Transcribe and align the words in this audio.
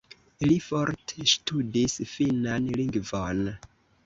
Li 0.45 0.53
forte 0.67 1.27
ŝtudis 1.33 1.99
finnan 2.15 2.67
lingvon. 2.81 3.45